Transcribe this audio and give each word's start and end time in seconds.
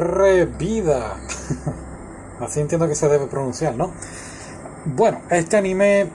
Revida. 0.00 1.16
Así 2.40 2.60
entiendo 2.60 2.88
que 2.88 2.94
se 2.94 3.08
debe 3.08 3.26
pronunciar, 3.26 3.74
¿no? 3.76 3.92
Bueno, 4.86 5.20
este 5.28 5.58
anime, 5.58 6.08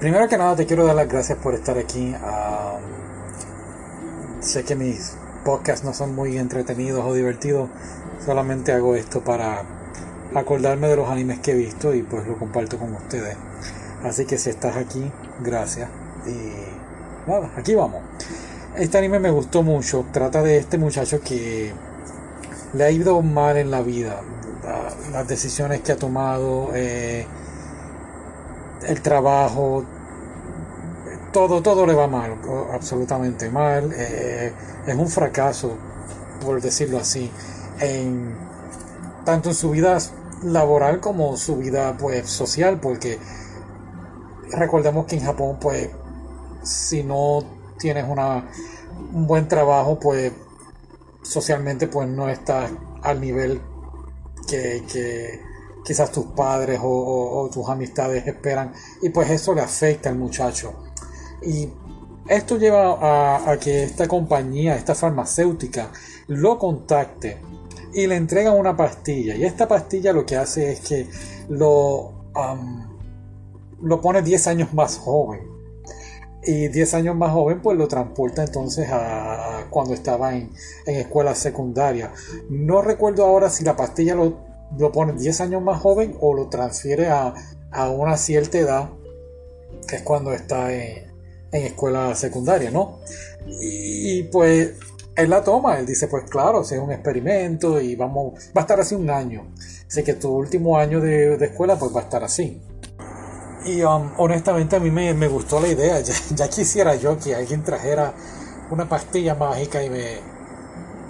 primero 0.00 0.26
que 0.28 0.38
nada 0.38 0.56
te 0.56 0.64
quiero 0.64 0.86
dar 0.86 0.96
las 0.96 1.08
gracias 1.08 1.38
por 1.38 1.54
estar 1.54 1.76
aquí. 1.76 2.14
sé 4.40 4.64
que 4.64 4.74
mis 4.74 5.14
podcasts 5.44 5.84
no 5.84 5.92
son 5.92 6.14
muy 6.14 6.38
entretenidos 6.38 7.04
o 7.04 7.12
divertidos, 7.12 7.68
solamente 8.24 8.72
hago 8.72 8.94
esto 8.96 9.20
para 9.20 9.62
acordarme 10.34 10.88
de 10.88 10.96
los 10.96 11.08
animes 11.08 11.40
que 11.40 11.52
he 11.52 11.54
visto 11.54 11.94
y 11.94 12.02
pues 12.02 12.26
lo 12.26 12.38
comparto 12.38 12.78
con 12.78 12.94
ustedes. 12.94 13.36
Así 14.02 14.24
que 14.24 14.38
si 14.38 14.50
estás 14.50 14.76
aquí, 14.76 15.12
gracias. 15.40 15.90
Y 16.26 17.30
nada, 17.30 17.50
aquí 17.56 17.74
vamos. 17.74 18.02
Este 18.76 18.96
anime 18.96 19.18
me 19.18 19.30
gustó 19.30 19.62
mucho. 19.62 20.06
Trata 20.12 20.42
de 20.42 20.56
este 20.56 20.78
muchacho 20.78 21.20
que 21.20 21.72
le 22.74 22.84
ha 22.84 22.90
ido 22.90 23.20
mal 23.22 23.56
en 23.56 23.70
la 23.70 23.82
vida. 23.82 24.20
Las 25.12 25.26
decisiones 25.28 25.80
que 25.80 25.92
ha 25.92 25.96
tomado, 25.96 26.70
eh, 26.74 27.26
el 28.86 29.02
trabajo, 29.02 29.84
todo, 31.32 31.62
todo 31.62 31.86
le 31.86 31.94
va 31.94 32.06
mal, 32.06 32.36
absolutamente 32.72 33.50
mal. 33.50 33.92
Eh, 33.94 34.52
es 34.86 34.94
un 34.94 35.08
fracaso, 35.08 35.76
por 36.44 36.60
decirlo 36.60 36.98
así, 36.98 37.30
en, 37.80 38.36
tanto 39.24 39.50
en 39.50 39.54
su 39.54 39.70
vida 39.70 39.98
laboral 40.42 41.00
como 41.00 41.36
su 41.36 41.56
vida 41.56 41.96
pues 41.98 42.28
social, 42.28 42.80
porque 42.80 43.18
recordemos 44.52 45.06
que 45.06 45.16
en 45.16 45.24
Japón 45.24 45.58
pues 45.60 45.90
si 46.62 47.02
no 47.02 47.44
tienes 47.78 48.04
una, 48.08 48.48
un 49.12 49.26
buen 49.26 49.48
trabajo 49.48 49.98
pues 49.98 50.32
socialmente 51.22 51.86
pues 51.88 52.08
no 52.08 52.28
estás 52.28 52.70
al 53.02 53.20
nivel 53.20 53.60
que, 54.48 55.40
quizás 55.84 56.12
tus 56.12 56.26
padres 56.26 56.80
o, 56.82 57.48
tus 57.52 57.68
amistades 57.68 58.26
esperan 58.26 58.72
y 59.02 59.08
pues 59.08 59.30
eso 59.30 59.54
le 59.54 59.62
afecta 59.62 60.10
al 60.10 60.16
muchacho 60.16 60.74
y 61.42 61.68
esto 62.28 62.56
lleva 62.56 62.92
a, 63.00 63.50
a, 63.50 63.58
que 63.58 63.82
esta 63.82 64.06
compañía, 64.06 64.76
esta 64.76 64.94
farmacéutica, 64.94 65.90
lo 66.28 66.56
contacte 66.56 67.40
y 67.94 68.06
le 68.06 68.16
entregan 68.16 68.56
una 68.56 68.76
pastilla. 68.76 69.34
Y 69.34 69.44
esta 69.44 69.68
pastilla 69.68 70.12
lo 70.12 70.24
que 70.24 70.36
hace 70.36 70.72
es 70.72 70.80
que 70.80 71.08
lo, 71.48 72.12
lo 73.82 74.00
pone 74.00 74.22
10 74.22 74.46
años 74.46 74.72
más 74.74 74.98
joven. 74.98 75.51
Y 76.44 76.68
10 76.68 76.94
años 76.94 77.16
más 77.16 77.32
joven, 77.32 77.62
pues 77.62 77.78
lo 77.78 77.86
transporta 77.86 78.42
entonces 78.42 78.88
a, 78.90 79.66
cuando 79.70 79.94
estaba 79.94 80.34
en, 80.34 80.50
en, 80.86 80.96
escuela 80.96 81.34
secundaria. 81.34 82.12
No 82.50 82.82
recuerdo 82.82 83.24
ahora 83.24 83.48
si 83.48 83.64
la 83.64 83.76
pastilla 83.76 84.16
lo, 84.16 84.40
lo 84.76 84.90
pone 84.90 85.12
10 85.12 85.40
años 85.40 85.62
más 85.62 85.80
joven 85.80 86.16
o 86.20 86.34
lo 86.34 86.48
transfiere 86.48 87.08
a, 87.08 87.32
a 87.70 87.90
una 87.90 88.16
cierta 88.16 88.58
edad, 88.58 88.90
que 89.86 89.96
es 89.96 90.02
cuando 90.02 90.32
está 90.32 90.72
en, 90.72 91.12
en 91.52 91.66
escuela 91.66 92.14
secundaria, 92.14 92.70
¿no? 92.70 92.98
Y, 93.46 94.24
pues 94.24 94.72
él 95.14 95.30
la 95.30 95.44
toma, 95.44 95.78
él 95.78 95.86
dice, 95.86 96.08
pues 96.08 96.24
claro, 96.24 96.64
si 96.64 96.74
es 96.74 96.80
un 96.80 96.90
experimento 96.90 97.80
y 97.80 97.94
vamos, 97.94 98.34
va 98.56 98.60
a 98.60 98.60
estar 98.62 98.80
así 98.80 98.94
un 98.94 99.10
año. 99.10 99.52
Así 99.86 100.02
que 100.02 100.14
tu 100.14 100.30
último 100.30 100.78
año 100.78 101.00
de, 101.00 101.36
de 101.36 101.46
escuela 101.46 101.78
pues 101.78 101.94
va 101.94 102.00
a 102.00 102.04
estar 102.04 102.24
así. 102.24 102.60
Y 103.64 103.82
um, 103.82 104.10
honestamente 104.16 104.76
a 104.76 104.80
mí 104.80 104.90
me, 104.90 105.28
gustó 105.28 105.60
la 105.60 105.68
idea. 105.68 106.00
Ya, 106.34 106.48
quisiera 106.48 106.94
yo 106.96 107.18
que 107.18 107.34
alguien 107.34 107.62
trajera 107.62 108.12
una 108.70 108.88
pastilla 108.88 109.34
mágica 109.34 109.82
y 109.82 109.90
me, 109.90 110.18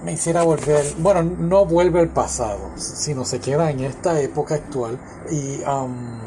me 0.04 0.12
hiciera 0.12 0.42
volver, 0.42 0.84
bueno, 0.98 1.22
no 1.22 1.64
vuelve 1.64 2.00
al 2.00 2.08
pasado, 2.08 2.70
sino 2.76 3.24
se 3.24 3.40
queda 3.40 3.70
en 3.70 3.80
esta 3.80 4.20
época 4.20 4.56
actual. 4.56 4.98
Y, 5.30 5.62
um, 5.64 6.20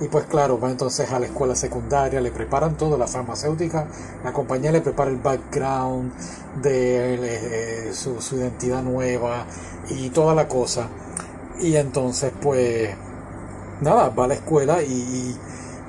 y 0.00 0.08
pues 0.08 0.24
claro, 0.26 0.58
va 0.58 0.70
entonces 0.70 1.10
a 1.12 1.20
la 1.20 1.26
escuela 1.26 1.54
secundaria, 1.54 2.20
le 2.20 2.30
preparan 2.30 2.76
todo, 2.76 2.96
la 2.96 3.06
farmacéutica, 3.06 3.86
la 4.24 4.32
compañía 4.32 4.72
le 4.72 4.80
prepara 4.80 5.10
el 5.10 5.18
background 5.18 6.12
de 6.62 7.14
eh, 7.88 7.94
su, 7.94 8.20
su 8.20 8.36
identidad 8.36 8.82
nueva 8.82 9.46
y 9.90 10.10
toda 10.10 10.34
la 10.34 10.48
cosa. 10.48 10.88
Y 11.60 11.76
entonces 11.76 12.32
pues 12.42 12.90
nada, 13.80 14.08
va 14.10 14.24
a 14.24 14.28
la 14.28 14.34
escuela 14.34 14.82
y, 14.82 15.36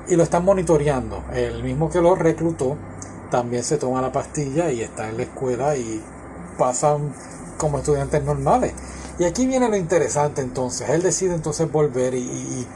lo 0.08 0.22
están 0.22 0.44
monitoreando. 0.44 1.24
El 1.34 1.62
mismo 1.64 1.90
que 1.90 2.00
lo 2.00 2.14
reclutó 2.14 2.76
también 3.30 3.64
se 3.64 3.76
toma 3.76 4.00
la 4.00 4.12
pastilla 4.12 4.70
y 4.70 4.82
está 4.82 5.08
en 5.08 5.16
la 5.16 5.24
escuela 5.24 5.76
y 5.76 6.00
pasan 6.58 7.12
como 7.58 7.78
estudiantes 7.78 8.22
normales. 8.22 8.72
Y 9.18 9.24
aquí 9.24 9.46
viene 9.46 9.68
lo 9.68 9.76
interesante 9.76 10.42
entonces. 10.42 10.88
Él 10.90 11.02
decide 11.02 11.34
entonces 11.34 11.70
volver 11.70 12.14
y, 12.14 12.66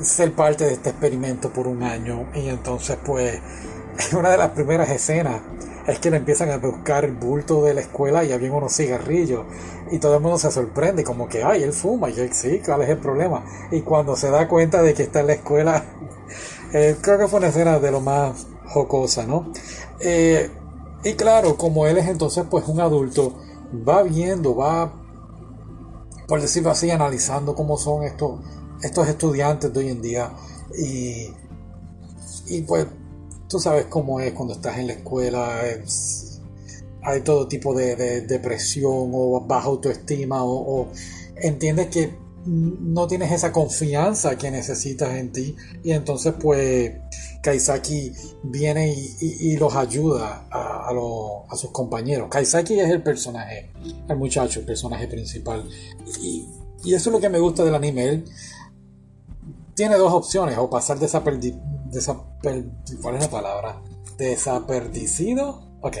ser 0.00 0.32
parte 0.32 0.64
de 0.64 0.72
este 0.72 0.90
experimento 0.90 1.50
por 1.50 1.68
un 1.68 1.82
año. 1.82 2.26
Y 2.34 2.48
entonces 2.48 2.96
pues 3.04 3.40
una 4.16 4.30
de 4.30 4.38
las 4.38 4.50
primeras 4.50 4.88
escenas 4.90 5.40
es 5.86 5.98
que 5.98 6.10
le 6.10 6.18
empiezan 6.18 6.50
a 6.50 6.58
buscar 6.58 7.04
el 7.04 7.12
bulto 7.12 7.62
de 7.62 7.74
la 7.74 7.80
escuela 7.80 8.24
y 8.24 8.32
había 8.32 8.52
unos 8.52 8.76
cigarrillos. 8.76 9.44
Y 9.90 9.98
todo 9.98 10.16
el 10.16 10.22
mundo 10.22 10.38
se 10.38 10.50
sorprende 10.50 11.04
como 11.04 11.28
que 11.28 11.42
ay 11.42 11.62
él 11.62 11.72
fuma 11.72 12.10
y 12.10 12.18
él 12.18 12.32
sí 12.32 12.60
cuál 12.64 12.82
es 12.82 12.88
el 12.88 12.98
problema 12.98 13.44
y 13.70 13.82
cuando 13.82 14.16
se 14.16 14.30
da 14.30 14.48
cuenta 14.48 14.82
de 14.82 14.94
que 14.94 15.02
está 15.02 15.20
en 15.20 15.26
la 15.26 15.32
escuela 15.34 15.84
eh, 16.72 16.96
creo 17.00 17.18
que 17.18 17.28
fue 17.28 17.40
una 17.40 17.48
escena 17.48 17.78
de 17.78 17.90
lo 17.90 18.00
más 18.00 18.46
jocosa 18.68 19.26
no 19.26 19.52
eh, 20.00 20.50
y 21.04 21.12
claro 21.12 21.58
como 21.58 21.86
él 21.86 21.98
es 21.98 22.08
entonces 22.08 22.44
pues 22.48 22.66
un 22.68 22.80
adulto 22.80 23.34
va 23.86 24.02
viendo 24.02 24.56
va 24.56 24.94
por 26.26 26.40
decirlo 26.40 26.70
así 26.70 26.90
analizando 26.90 27.54
cómo 27.54 27.76
son 27.76 28.04
estos 28.04 28.40
estos 28.82 29.08
estudiantes 29.08 29.72
de 29.72 29.80
hoy 29.80 29.88
en 29.88 30.02
día. 30.02 30.32
Y 30.76 31.28
y 32.46 32.62
pues 32.62 32.86
tú 33.52 33.60
sabes 33.60 33.84
cómo 33.84 34.18
es 34.18 34.32
cuando 34.32 34.54
estás 34.54 34.78
en 34.78 34.86
la 34.86 34.94
escuela, 34.94 35.60
hay 37.02 37.20
todo 37.20 37.46
tipo 37.46 37.74
de, 37.74 38.22
depresión 38.22 39.10
o 39.12 39.42
baja 39.42 39.66
autoestima 39.66 40.42
o, 40.42 40.88
entiendes 41.36 41.88
que 41.88 42.14
no 42.46 43.06
tienes 43.06 43.30
esa 43.30 43.52
confianza 43.52 44.36
que 44.36 44.50
necesitas 44.50 45.14
en 45.16 45.32
ti 45.32 45.54
y 45.84 45.92
entonces 45.92 46.34
pues 46.40 46.92
Kaisaki 47.42 48.12
viene 48.42 48.96
y, 49.20 49.56
los 49.56 49.76
ayuda 49.76 50.46
a, 50.50 50.88
sus 51.54 51.70
compañeros. 51.72 52.28
Kaisaki 52.30 52.80
es 52.80 52.88
el 52.88 53.02
personaje, 53.02 53.70
el 54.08 54.16
muchacho, 54.16 54.60
el 54.60 54.66
personaje 54.66 55.06
principal 55.08 55.68
y, 56.22 56.46
y 56.84 56.94
eso 56.94 57.10
es 57.10 57.12
lo 57.12 57.20
que 57.20 57.28
me 57.28 57.38
gusta 57.38 57.64
del 57.64 57.74
anime. 57.74 58.08
Él 58.08 58.24
tiene 59.74 59.96
dos 59.96 60.12
opciones, 60.12 60.56
o 60.58 60.70
pasar 60.70 60.98
desapercibido 60.98 61.81
¿Cuál 62.40 63.16
es 63.16 63.22
la 63.22 63.30
palabra? 63.30 63.82
Desaperdicido. 64.16 65.76
Ok. 65.80 65.96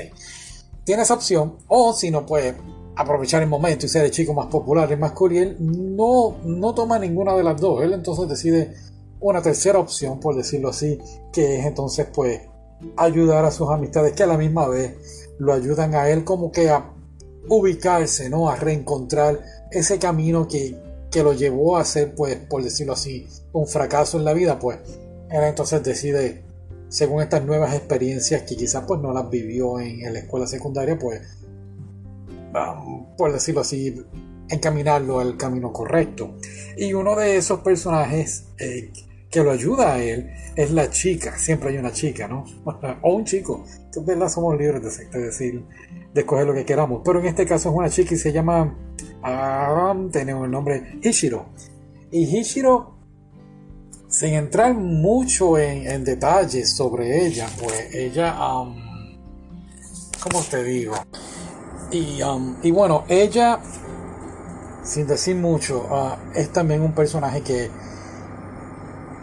Tiene 0.84 1.02
esa 1.02 1.14
opción. 1.14 1.58
O 1.68 1.92
si 1.92 2.10
no 2.10 2.26
puede 2.26 2.56
aprovechar 2.96 3.42
el 3.42 3.48
momento 3.48 3.86
y 3.86 3.88
ser 3.88 4.04
el 4.04 4.10
chico 4.10 4.34
más 4.34 4.46
popular 4.46 4.90
y 4.90 4.96
más 4.96 5.12
cool. 5.12 5.36
Él 5.36 5.56
no, 5.60 6.36
no 6.44 6.74
toma 6.74 6.98
ninguna 6.98 7.34
de 7.34 7.42
las 7.42 7.60
dos. 7.60 7.82
Él 7.82 7.92
entonces 7.92 8.28
decide 8.28 8.74
una 9.20 9.40
tercera 9.40 9.78
opción, 9.78 10.18
por 10.20 10.34
decirlo 10.34 10.70
así, 10.70 10.98
que 11.32 11.60
es 11.60 11.66
entonces 11.66 12.08
pues 12.12 12.40
ayudar 12.96 13.44
a 13.44 13.50
sus 13.50 13.70
amistades 13.70 14.12
que 14.12 14.24
a 14.24 14.26
la 14.26 14.36
misma 14.36 14.66
vez 14.66 15.28
lo 15.38 15.52
ayudan 15.52 15.94
a 15.94 16.08
él 16.08 16.24
como 16.24 16.50
que 16.50 16.68
a 16.68 16.92
ubicarse, 17.48 18.28
¿no? 18.28 18.48
A 18.48 18.56
reencontrar 18.56 19.40
ese 19.70 19.98
camino 19.98 20.48
que, 20.48 20.76
que 21.10 21.22
lo 21.22 21.32
llevó 21.32 21.76
a 21.76 21.84
ser, 21.84 22.14
pues, 22.14 22.36
por 22.36 22.62
decirlo 22.62 22.92
así, 22.92 23.28
un 23.52 23.66
fracaso 23.66 24.18
en 24.18 24.24
la 24.24 24.32
vida, 24.32 24.58
pues 24.58 24.78
entonces 25.32 25.82
decide, 25.82 26.42
según 26.88 27.22
estas 27.22 27.44
nuevas 27.44 27.74
experiencias 27.74 28.42
que 28.42 28.56
quizás 28.56 28.84
pues 28.86 29.00
no 29.00 29.12
las 29.12 29.30
vivió 29.30 29.80
en, 29.80 30.12
la 30.12 30.18
escuela 30.18 30.46
secundaria, 30.46 30.98
pues, 30.98 31.22
por 33.16 33.32
decirlo 33.32 33.62
así, 33.62 34.04
encaminarlo 34.50 35.20
al 35.20 35.36
camino 35.36 35.72
correcto. 35.72 36.36
Y 36.76 36.92
uno 36.92 37.16
de 37.16 37.36
esos 37.36 37.60
personajes 37.60 38.44
eh, 38.58 38.92
que 39.30 39.42
lo 39.42 39.50
ayuda 39.50 39.94
a 39.94 40.02
él 40.02 40.30
es 40.54 40.70
la 40.70 40.90
chica. 40.90 41.38
Siempre 41.38 41.70
hay 41.70 41.78
una 41.78 41.92
chica, 41.92 42.28
¿no? 42.28 42.44
o 43.02 43.14
un 43.14 43.24
chico. 43.24 43.64
Que 43.92 44.00
verdad 44.00 44.28
somos 44.28 44.58
libres 44.58 44.82
de, 44.82 45.20
decir, 45.20 45.64
de 46.12 46.20
escoger 46.20 46.46
lo 46.46 46.54
que 46.54 46.66
queramos. 46.66 47.00
Pero 47.02 47.20
en 47.20 47.26
este 47.26 47.46
caso 47.46 47.70
es 47.70 47.74
una 47.74 47.88
chica 47.88 48.14
y 48.14 48.18
se 48.18 48.32
llama. 48.32 48.76
Ah, 49.22 49.94
tenemos 50.12 50.44
el 50.44 50.50
nombre 50.50 50.98
Hishiro. 51.02 51.46
Y 52.10 52.24
Hishiro 52.24 53.01
sin 54.22 54.34
entrar 54.34 54.72
mucho 54.72 55.58
en, 55.58 56.04
detalles 56.04 56.70
sobre 56.70 57.26
ella, 57.26 57.48
pues 57.58 57.92
ella, 57.92 58.36
um, 58.52 58.76
¿cómo 60.22 60.44
te 60.48 60.62
digo? 60.62 60.94
Y, 61.90 62.22
um, 62.22 62.54
y 62.62 62.70
bueno, 62.70 63.02
ella, 63.08 63.58
sin 64.84 65.08
decir 65.08 65.34
mucho, 65.34 65.88
uh, 65.90 66.38
es 66.38 66.52
también 66.52 66.82
un 66.82 66.92
personaje 66.92 67.40
que 67.40 67.68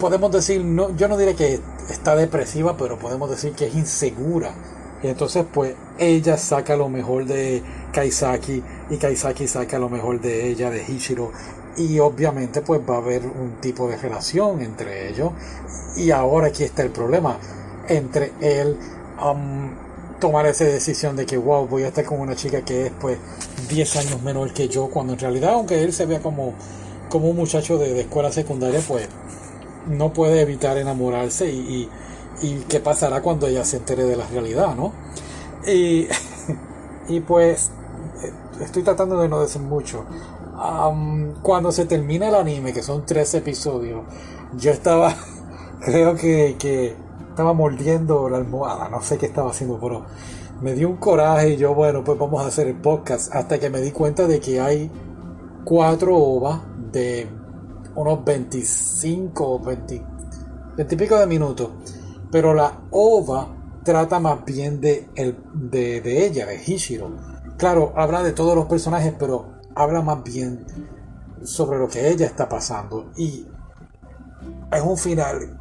podemos 0.01 0.34
decir, 0.34 0.66
no, 0.66 0.94
yo 0.98 1.07
no 1.07 1.16
diré 1.16 1.34
que 1.34 1.62
está 1.90 2.18
depresiva, 2.18 2.75
pero 2.75 3.00
podemos 3.00 3.30
decir 3.30 3.54
que 3.54 3.68
es 3.68 3.75
insegura 3.75 4.52
Y 5.01 5.07
entonces 5.07 5.46
pues 5.51 5.75
ella 5.98 6.38
saca 6.38 6.75
lo 6.75 6.90
mejor 6.90 7.25
de 7.25 7.63
Kaisaki 7.94 8.63
y 8.90 8.98
Kaisaki 8.98 9.48
saca 9.48 9.80
lo 9.80 9.90
mejor 9.90 10.19
de 10.19 10.48
ella, 10.50 10.69
de 10.69 10.84
Hishiro. 10.84 11.31
Y 11.78 12.00
obviamente 12.00 12.62
pues 12.62 12.81
va 12.88 12.96
a 12.96 12.98
haber 12.98 13.25
un 13.25 13.62
tipo 13.62 13.88
de 13.88 13.98
relación 13.98 14.62
entre 14.62 15.10
ellos. 15.10 15.31
Y 15.96 16.12
ahora 16.12 16.48
aquí 16.48 16.63
está 16.63 16.84
el 16.84 16.92
problema. 16.92 17.38
Entre 17.88 18.34
él 18.42 18.78
tomar 20.19 20.46
esa 20.46 20.66
decisión 20.66 21.16
de 21.16 21.25
que 21.25 21.38
wow, 21.38 21.66
voy 21.68 21.84
a 21.84 21.88
estar 21.88 22.04
con 22.06 22.19
una 22.19 22.36
chica 22.36 22.62
que 22.62 22.88
es 22.88 22.92
pues 23.00 23.18
10 23.69 23.95
años 23.98 24.22
menor 24.22 24.52
que 24.54 24.68
yo, 24.68 24.88
cuando 24.88 25.13
en 25.13 25.19
realidad 25.19 25.54
aunque 25.54 25.81
él 25.81 25.94
se 25.94 26.06
vea 26.06 26.19
como, 26.19 26.54
como 27.10 27.30
un 27.30 27.38
muchacho 27.38 27.78
de, 27.78 28.02
escuela 28.02 28.31
secundaria, 28.31 28.81
pues 28.86 29.07
no 29.88 30.12
puede 30.12 30.42
evitar 30.42 30.78
enamorarse 30.78 31.50
y 31.50 31.90
qué 32.68 32.80
pasará 32.80 33.21
cuando 33.21 33.47
ella 33.47 33.65
se 33.65 33.77
entere 33.77 34.03
de 34.03 34.15
la 34.15 34.25
realidad, 34.27 34.75
¿no? 34.75 34.94
Y, 35.68 36.07
y 37.07 37.19
pues 37.21 37.71
eh, 38.24 38.31
estoy 38.62 38.83
tratando 38.83 39.19
de 39.19 39.27
no 39.27 39.41
decir 39.41 39.62
mucho. 39.62 40.06
cuando 41.41 41.71
se 41.71 41.86
termina 41.86 42.30
el 42.30 42.36
anime, 42.36 42.74
que 42.74 42.83
son 42.83 43.06
tres 43.06 43.33
episodios, 43.33 44.03
yo 44.57 44.71
estaba, 44.71 45.13
creo 45.81 46.15
que, 46.15 46.56
que 46.59 46.95
estaba 47.30 47.53
mordiendo 47.53 48.30
la 48.30 48.38
almohada, 48.38 48.89
no 48.89 49.01
sé 49.01 49.18
qué 49.18 49.25
estaba 49.25 49.51
haciendo, 49.51 49.80
pero 49.80 50.06
me 50.62 50.74
dio 50.74 50.89
un 50.89 50.97
coraje 50.97 51.51
y 51.51 51.57
yo, 51.57 51.74
bueno, 51.74 52.03
pues 52.03 52.18
vamos 52.19 52.44
a 52.44 52.47
hacer 52.47 52.68
el 52.68 52.75
podcast, 52.75 53.33
hasta 53.33 53.59
que 53.59 53.69
me 53.69 53.81
di 53.81 53.92
cuenta 53.92 54.27
de 54.27 54.39
que 54.39 54.59
hay 54.59 54.92
cuatro 55.63 56.18
ovas 56.18 56.62
de 56.92 57.27
unos 57.95 58.24
25, 58.24 59.59
20, 59.59 60.06
20 60.77 60.95
y 60.95 60.97
pico 60.97 61.18
de 61.18 61.27
minutos 61.27 61.69
pero 62.31 62.54
la 62.54 62.81
ova 62.92 63.56
trata 63.84 64.20
más 64.20 64.46
bien 64.46 64.80
de, 64.81 65.10
el, 65.16 65.38
de, 65.54 66.26
ella, 66.26 66.46
de 66.46 66.62
Hishiro. 66.64 67.12
Claro, 67.58 67.94
habla 67.96 68.24
de 68.24 68.34
todos 68.34 68.56
los 68.56 68.66
personajes, 68.66 69.14
pero 69.18 69.48
habla 69.76 70.02
más 70.02 70.24
bien 70.24 70.66
sobre 71.44 71.80
lo 71.80 71.88
que 71.88 72.10
ella 72.10 72.26
está 72.26 72.48
pasando. 72.48 73.12
Y 73.18 73.48
es 74.72 74.81
un 74.81 74.98
final. 74.98 75.60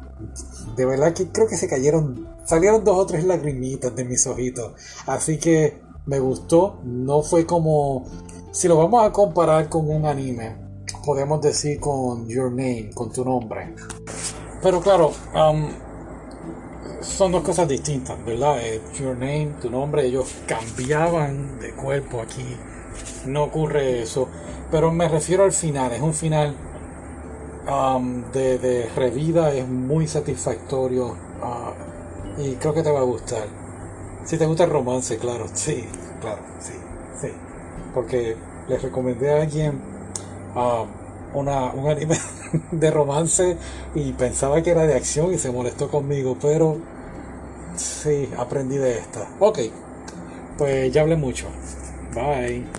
De 0.75 0.85
verdad 0.85 1.13
que 1.13 1.29
creo 1.29 1.47
que 1.47 1.57
se 1.57 1.67
cayeron. 1.67 2.27
Salieron 2.45 2.83
dos 2.83 2.97
o 2.97 3.05
tres 3.05 3.23
lagrimitas 3.23 3.95
de 3.95 4.05
mis 4.05 4.25
ojitos. 4.27 4.73
Así 5.07 5.37
que 5.37 5.81
me 6.05 6.19
gustó. 6.19 6.79
No 6.83 7.21
fue 7.21 7.45
como. 7.45 8.05
Si 8.51 8.67
lo 8.67 8.77
vamos 8.77 9.05
a 9.05 9.11
comparar 9.11 9.69
con 9.69 9.89
un 9.89 10.05
anime, 10.05 10.55
podemos 11.05 11.41
decir 11.41 11.79
con 11.79 12.27
Your 12.27 12.49
Name, 12.49 12.91
con 12.93 13.11
tu 13.11 13.23
nombre. 13.23 13.75
Pero 14.61 14.81
claro, 14.81 15.11
um, 15.33 15.69
son 17.01 17.31
dos 17.31 17.43
cosas 17.43 17.67
distintas, 17.67 18.23
¿verdad? 18.25 18.59
Eh, 18.61 18.81
your 18.99 19.15
name, 19.15 19.53
tu 19.61 19.69
nombre, 19.69 20.05
ellos 20.05 20.33
cambiaban 20.47 21.59
de 21.59 21.71
cuerpo 21.71 22.21
aquí. 22.21 22.45
No 23.25 23.43
ocurre 23.43 24.01
eso. 24.01 24.27
Pero 24.71 24.91
me 24.91 25.07
refiero 25.07 25.43
al 25.43 25.51
final, 25.51 25.91
es 25.91 26.01
un 26.01 26.13
final 26.13 26.55
um, 27.67 28.23
de, 28.31 28.59
de, 28.59 28.89
revida, 28.95 29.51
es 29.53 29.67
muy 29.67 30.07
satisfactorio 30.07 31.07
uh, 31.07 32.41
y 32.41 32.55
creo 32.55 32.73
que 32.73 32.83
te 32.83 32.91
va 32.91 32.99
a 32.99 33.03
gustar. 33.03 33.47
Si 34.25 34.37
te 34.37 34.45
gusta 34.45 34.65
el 34.65 34.69
romance, 34.69 35.17
claro, 35.17 35.47
sí, 35.53 35.85
claro, 36.21 36.41
sí, 36.59 36.73
sí. 37.19 37.29
Porque 37.93 38.35
les 38.67 38.81
recomendé 38.81 39.31
a 39.31 39.41
alguien 39.41 39.81
uh, 40.55 40.85
una, 41.37 41.71
un 41.73 41.89
anime 41.89 42.15
de 42.71 42.91
romance 42.91 43.57
y 43.95 44.13
pensaba 44.13 44.61
que 44.61 44.71
era 44.71 44.85
de 44.85 44.95
acción 44.95 45.33
y 45.33 45.37
se 45.37 45.51
molestó 45.51 45.89
conmigo, 45.89 46.37
pero 46.41 46.77
sí, 47.75 48.29
aprendí 48.37 48.77
de 48.77 48.99
esta. 48.99 49.27
Ok, 49.39 49.59
pues 50.57 50.91
ya 50.91 51.01
hablé 51.01 51.15
mucho. 51.15 51.47
Bye. 52.13 52.78